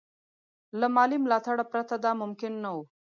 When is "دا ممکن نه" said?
2.05-2.69